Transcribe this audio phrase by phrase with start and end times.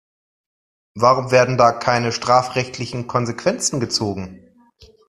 [0.95, 4.41] Warum werden da keine strafrechtlichen Konsequenzen gezogen?